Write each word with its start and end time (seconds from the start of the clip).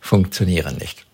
funktionieren 0.00 0.76
nicht. 0.76 1.04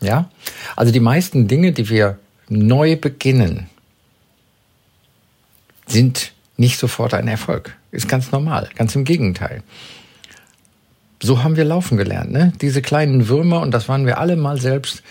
Ja? 0.00 0.30
Also 0.76 0.92
die 0.92 1.00
meisten 1.00 1.48
Dinge, 1.48 1.72
die 1.72 1.88
wir 1.88 2.18
neu 2.48 2.96
beginnen, 2.96 3.68
sind 5.86 6.32
nicht 6.56 6.78
sofort 6.78 7.14
ein 7.14 7.28
Erfolg. 7.28 7.76
Ist 7.90 8.08
ganz 8.08 8.32
normal, 8.32 8.68
ganz 8.74 8.94
im 8.94 9.04
Gegenteil. 9.04 9.62
So 11.22 11.42
haben 11.42 11.56
wir 11.56 11.64
laufen 11.64 11.96
gelernt, 11.96 12.32
ne? 12.32 12.52
Diese 12.60 12.82
kleinen 12.82 13.28
Würmer, 13.28 13.60
und 13.60 13.70
das 13.70 13.88
waren 13.88 14.04
wir 14.04 14.18
alle 14.18 14.36
mal 14.36 14.60
selbst, 14.60 15.02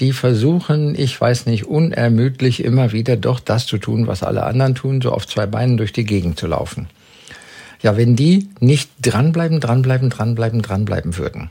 die 0.00 0.12
versuchen, 0.12 0.98
ich 0.98 1.20
weiß 1.20 1.46
nicht, 1.46 1.66
unermüdlich 1.66 2.64
immer 2.64 2.92
wieder 2.92 3.16
doch 3.16 3.38
das 3.38 3.66
zu 3.66 3.78
tun, 3.78 4.06
was 4.06 4.22
alle 4.22 4.44
anderen 4.44 4.74
tun, 4.74 5.02
so 5.02 5.12
auf 5.12 5.26
zwei 5.26 5.46
Beinen 5.46 5.76
durch 5.76 5.92
die 5.92 6.04
Gegend 6.04 6.38
zu 6.38 6.46
laufen. 6.46 6.88
Ja, 7.82 7.96
wenn 7.96 8.16
die 8.16 8.48
nicht 8.60 8.90
dranbleiben, 9.02 9.60
dranbleiben, 9.60 10.08
dranbleiben, 10.08 10.62
dranbleiben 10.62 11.16
würden, 11.18 11.50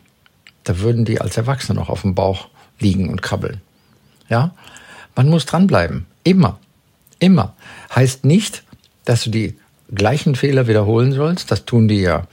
da 0.64 0.80
würden 0.80 1.06
die 1.06 1.22
als 1.22 1.38
Erwachsene 1.38 1.80
noch 1.80 1.90
auf 1.90 2.02
dem 2.02 2.16
Bauch 2.16 2.48
liegen 2.80 3.10
und 3.10 3.22
krabbeln. 3.22 3.62
Ja, 4.30 4.54
man 5.16 5.30
muss 5.30 5.46
dranbleiben. 5.46 6.06
Immer. 6.24 6.60
Immer. 7.20 7.54
Heißt 7.94 8.26
nicht, 8.26 8.64
dass 9.06 9.24
du 9.24 9.30
die 9.30 9.58
gleichen 9.94 10.36
Fehler 10.36 10.68
wiederholen 10.68 11.12
sollst. 11.12 11.52
Das 11.52 11.66
tun 11.66 11.88
die 11.88 12.02
ja. 12.02 12.28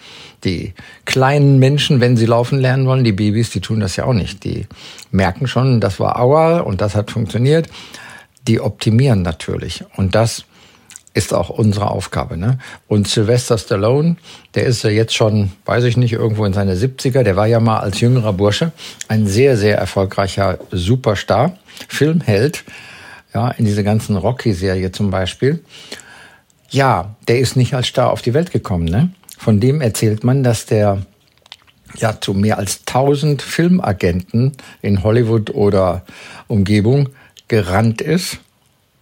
Die 0.44 0.74
kleinen 1.04 1.58
Menschen, 1.58 2.00
wenn 2.00 2.16
sie 2.16 2.26
laufen 2.26 2.58
lernen 2.60 2.86
wollen, 2.86 3.04
die 3.04 3.12
Babys, 3.12 3.50
die 3.50 3.60
tun 3.60 3.80
das 3.80 3.96
ja 3.96 4.04
auch 4.04 4.12
nicht. 4.12 4.44
Die 4.44 4.66
merken 5.10 5.48
schon, 5.48 5.80
das 5.80 5.98
war 5.98 6.20
Aua 6.20 6.60
und 6.60 6.80
das 6.80 6.94
hat 6.94 7.10
funktioniert. 7.10 7.68
Die 8.46 8.60
optimieren 8.60 9.22
natürlich. 9.22 9.84
Und 9.96 10.14
das 10.14 10.44
ist 11.18 11.34
auch 11.34 11.50
unsere 11.50 11.90
Aufgabe. 11.90 12.36
Ne? 12.36 12.58
Und 12.86 13.08
Sylvester 13.08 13.58
Stallone, 13.58 14.16
der 14.54 14.66
ist 14.66 14.84
ja 14.84 14.90
jetzt 14.90 15.14
schon, 15.14 15.50
weiß 15.64 15.82
ich 15.82 15.96
nicht, 15.96 16.12
irgendwo 16.12 16.44
in 16.44 16.52
seine 16.52 16.76
70er, 16.76 17.24
der 17.24 17.34
war 17.34 17.48
ja 17.48 17.58
mal 17.58 17.80
als 17.80 18.00
jüngerer 18.00 18.32
Bursche 18.32 18.70
ein 19.08 19.26
sehr, 19.26 19.56
sehr 19.56 19.76
erfolgreicher 19.76 20.60
Superstar, 20.70 21.58
Filmheld, 21.88 22.64
ja, 23.34 23.50
in 23.50 23.64
dieser 23.64 23.82
ganzen 23.82 24.16
Rocky-Serie 24.16 24.92
zum 24.92 25.10
Beispiel. 25.10 25.64
Ja, 26.70 27.16
der 27.26 27.40
ist 27.40 27.56
nicht 27.56 27.74
als 27.74 27.88
Star 27.88 28.12
auf 28.12 28.22
die 28.22 28.32
Welt 28.32 28.52
gekommen. 28.52 28.84
Ne? 28.84 29.10
Von 29.36 29.58
dem 29.58 29.80
erzählt 29.80 30.22
man, 30.22 30.44
dass 30.44 30.66
der 30.66 31.02
ja 31.96 32.20
zu 32.20 32.32
mehr 32.32 32.58
als 32.58 32.82
1000 32.86 33.42
Filmagenten 33.42 34.52
in 34.82 35.02
Hollywood 35.02 35.50
oder 35.50 36.04
Umgebung 36.46 37.08
gerannt 37.48 38.02
ist 38.02 38.38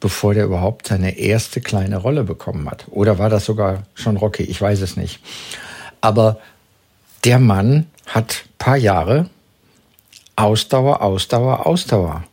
bevor 0.01 0.35
der 0.35 0.45
überhaupt 0.45 0.89
seine 0.89 1.19
erste 1.19 1.61
kleine 1.61 1.97
Rolle 1.97 2.25
bekommen 2.25 2.71
hat. 2.71 2.87
Oder 2.91 3.19
war 3.19 3.31
das 3.31 3.45
sogar 3.45 3.85
schon 3.95 4.17
Rocky? 4.17 4.43
Ich 4.43 4.61
weiß 4.61 4.81
es 4.81 4.97
nicht. 4.97 5.21
Aber 6.01 6.39
der 7.25 7.39
Mann 7.39 7.87
hat 8.07 8.45
paar 8.59 8.77
Jahre 8.77 9.29
Ausdauer, 10.37 11.01
Ausdauer, 11.01 11.67
Ausdauer 11.67 12.25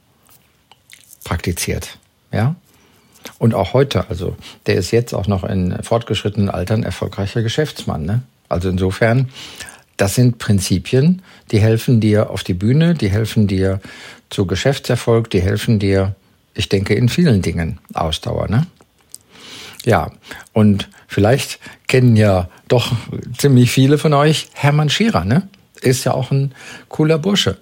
praktiziert. 1.24 1.98
Ja? 2.32 2.56
Und 3.40 3.54
auch 3.54 3.74
heute, 3.74 4.10
also 4.10 4.36
der 4.66 4.76
ist 4.76 4.92
jetzt 4.92 5.14
auch 5.14 5.28
noch 5.28 5.44
in 5.44 5.82
fortgeschrittenen 5.82 6.50
Altern 6.50 6.84
erfolgreicher 6.84 7.42
Geschäftsmann. 7.42 8.06
Ne? 8.06 8.24
Also 8.50 8.70
insofern, 8.70 9.30
das 9.96 10.16
sind 10.16 10.38
Prinzipien, 10.38 11.22
die 11.52 11.60
helfen 11.60 12.02
dir 12.02 12.30
auf 12.30 12.44
die 12.44 12.54
Bühne, 12.54 12.94
die 12.94 13.10
helfen 13.10 13.48
dir 13.48 13.80
zu 14.30 14.46
Geschäftserfolg, 14.46 15.30
die 15.30 15.42
helfen 15.42 15.80
dir 15.80 16.16
ich 16.54 16.70
denke, 16.70 16.94
in 16.94 17.10
vielen 17.10 17.42
Dingen 17.42 17.80
Ausdauer. 17.94 18.48
Ne? 18.48 18.68
Ja, 19.86 20.12
und 20.54 20.90
vielleicht 21.08 21.60
kennen 21.88 22.16
ja 22.16 22.50
doch 22.68 22.92
ziemlich 23.38 23.72
viele 23.72 23.98
von 23.98 24.14
euch 24.14 24.48
Hermann 24.54 24.90
Scherer, 24.90 25.26
ne? 25.26 25.48
Ist 25.82 26.06
ja 26.06 26.14
auch 26.14 26.32
ein 26.32 26.56
cooler 26.88 27.18
Bursche. 27.18 27.58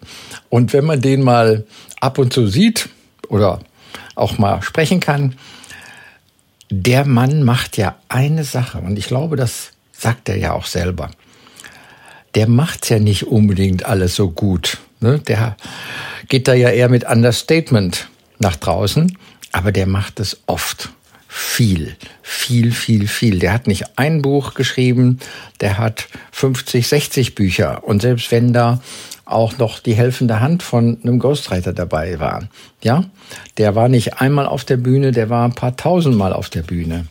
Und 0.50 0.74
wenn 0.74 0.86
man 0.86 1.02
den 1.02 1.24
mal 1.24 1.66
ab 2.00 2.20
und 2.20 2.32
zu 2.32 2.46
sieht 2.46 2.90
oder 3.30 3.60
auch 4.14 4.38
mal 4.38 4.62
sprechen 4.62 5.00
kann, 5.00 5.36
der 6.70 7.06
Mann 7.06 7.44
macht 7.44 7.78
ja 7.78 7.96
eine 8.10 8.44
Sache 8.44 8.78
und 8.78 8.98
ich 9.00 9.08
glaube, 9.08 9.36
das 9.36 9.72
sagt 9.92 10.30
er 10.30 10.38
ja 10.38 10.54
auch 10.54 10.66
selber. 10.66 11.10
Der 12.36 12.48
macht's 12.48 12.90
ja 12.90 13.00
nicht 13.00 13.28
unbedingt 13.28 13.86
alles 13.86 14.16
so 14.16 14.30
gut. 14.30 14.78
Ne? 15.00 15.20
Der 15.20 15.58
geht 16.30 16.48
da 16.48 16.54
ja 16.54 16.70
eher 16.70 16.90
mit 16.90 17.04
Understatement 17.04 18.08
nach 18.42 18.56
draußen, 18.56 19.18
aber 19.52 19.72
der 19.72 19.88
macht 19.88 20.20
es 20.20 20.42
oft. 20.46 20.90
Viel, 21.28 21.96
viel, 22.22 22.74
viel, 22.74 23.08
viel. 23.08 23.40
Der 23.40 23.54
hat 23.54 23.68
nicht 23.68 23.98
ein 23.98 24.22
Buch 24.22 24.54
geschrieben, 24.54 25.20
der 25.62 25.78
hat 25.78 26.10
50, 26.34 26.86
60 26.86 27.36
Bücher. 27.36 27.86
Und 27.86 28.02
selbst 28.02 28.32
wenn 28.32 28.52
da 28.52 28.82
auch 29.24 29.58
noch 29.58 29.80
die 29.80 29.94
helfende 29.94 30.42
Hand 30.42 30.62
von 30.62 30.98
einem 31.02 31.20
Ghostwriter 31.20 31.72
dabei 31.72 32.20
war, 32.20 32.50
ja, 32.84 33.06
der 33.58 33.76
war 33.76 33.88
nicht 33.88 34.20
einmal 34.20 34.46
auf 34.46 34.66
der 34.66 34.76
Bühne, 34.76 35.14
der 35.14 35.30
war 35.30 35.46
ein 35.46 35.56
paar 35.56 35.78
tausendmal 35.78 36.34
auf 36.34 36.50
der 36.50 36.64
Bühne. 36.64 37.08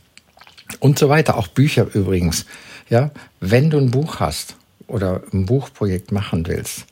Und 0.78 0.98
so 0.98 1.08
weiter. 1.08 1.36
Auch 1.36 1.48
Bücher 1.48 1.86
übrigens. 1.94 2.46
Ja, 2.88 3.10
wenn 3.40 3.70
du 3.70 3.78
ein 3.78 3.90
Buch 3.90 4.20
hast 4.20 4.56
oder 4.86 5.22
ein 5.32 5.46
Buchprojekt 5.46 6.12
machen 6.12 6.46
willst, 6.46 6.84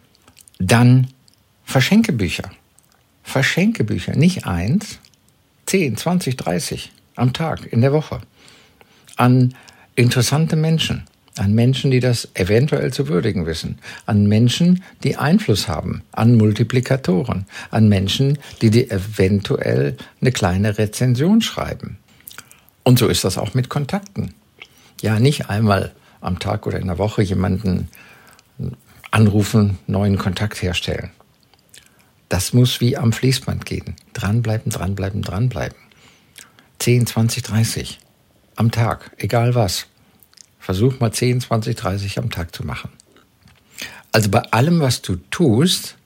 dann 0.58 1.08
verschenke 1.64 2.12
Bücher. 2.12 2.50
Verschenke 3.28 3.84
Bücher, 3.84 4.16
nicht 4.16 4.46
eins, 4.46 5.00
10, 5.66 5.98
20, 5.98 6.36
30 6.38 6.92
am 7.14 7.34
Tag, 7.34 7.70
in 7.70 7.82
der 7.82 7.92
Woche. 7.92 8.22
An 9.16 9.54
interessante 9.96 10.56
Menschen, 10.56 11.04
an 11.36 11.52
Menschen, 11.54 11.90
die 11.90 12.00
das 12.00 12.28
eventuell 12.32 12.90
zu 12.90 13.06
würdigen 13.06 13.44
wissen, 13.44 13.80
an 14.06 14.26
Menschen, 14.28 14.82
die 15.04 15.16
Einfluss 15.16 15.68
haben, 15.68 16.04
an 16.10 16.38
Multiplikatoren, 16.38 17.44
an 17.70 17.90
Menschen, 17.90 18.38
die 18.62 18.70
dir 18.70 18.90
eventuell 18.90 19.98
eine 20.22 20.32
kleine 20.32 20.78
Rezension 20.78 21.42
schreiben. 21.42 21.98
Und 22.82 22.98
so 22.98 23.08
ist 23.08 23.24
das 23.24 23.36
auch 23.36 23.52
mit 23.52 23.68
Kontakten. 23.68 24.32
Ja, 25.02 25.20
nicht 25.20 25.50
einmal 25.50 25.92
am 26.22 26.38
Tag 26.38 26.66
oder 26.66 26.80
in 26.80 26.86
der 26.86 26.96
Woche 26.96 27.20
jemanden 27.20 27.88
anrufen, 29.10 29.78
neuen 29.86 30.16
Kontakt 30.16 30.62
herstellen. 30.62 31.10
Das 32.28 32.52
muss 32.52 32.80
wie 32.80 32.96
am 32.96 33.12
Fließband 33.12 33.64
gehen. 33.64 33.96
Dranbleiben, 34.12 34.70
dranbleiben, 34.70 35.22
dranbleiben. 35.22 35.76
10, 36.78 37.06
20, 37.06 37.42
30 37.42 37.98
am 38.56 38.70
Tag, 38.70 39.12
egal 39.18 39.54
was. 39.54 39.86
Versuch 40.58 41.00
mal 41.00 41.12
10, 41.12 41.40
20, 41.40 41.76
30 41.76 42.18
am 42.18 42.30
Tag 42.30 42.54
zu 42.54 42.64
machen. 42.64 42.90
Also 44.12 44.30
bei 44.30 44.40
allem, 44.52 44.80
was 44.80 45.02
du 45.02 45.16
tust, 45.30 45.96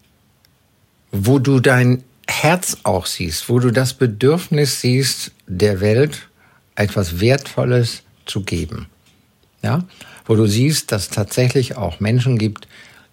wo 1.11 1.38
du 1.38 1.61
dein 1.61 2.05
Herz 2.28 2.78
auch 2.84 3.06
siehst, 3.06 3.49
wo 3.49 3.59
du 3.59 3.71
das 3.71 3.94
Bedürfnis 3.94 4.81
siehst, 4.81 5.32
der 5.47 5.81
Welt 5.81 6.28
etwas 6.75 7.21
Wertvolles 7.21 8.03
zu 8.27 8.43
geben. 8.43 8.87
Ja? 9.62 9.84
Wo 10.25 10.34
du 10.34 10.47
siehst, 10.47 10.93
dass 10.93 11.03
es 11.03 11.09
tatsächlich 11.11 11.77
auch 11.77 12.00
Menschen 12.00 12.38
gibt, 12.38 12.69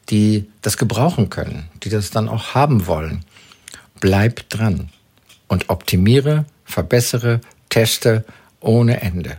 die 0.10 0.50
das 0.62 0.78
gebrauchen 0.78 1.30
können, 1.30 1.70
die 1.84 1.90
das 1.90 2.12
dann 2.12 2.30
auch 2.30 2.56
haben 2.56 2.88
wollen. 2.88 3.24
Bleib 4.00 4.50
dran 4.50 4.90
und 5.48 5.70
optimiere, 5.70 6.46
verbessere, 6.66 7.42
teste 7.70 8.26
ohne 8.60 9.02
Ende. 9.02 9.38